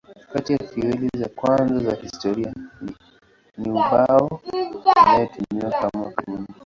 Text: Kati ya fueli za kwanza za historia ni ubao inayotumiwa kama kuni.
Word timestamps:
Kati 0.33 0.53
ya 0.53 0.59
fueli 0.59 1.09
za 1.17 1.29
kwanza 1.29 1.79
za 1.79 1.95
historia 1.95 2.53
ni 3.57 3.71
ubao 3.71 4.41
inayotumiwa 5.03 5.71
kama 5.71 6.11
kuni. 6.11 6.47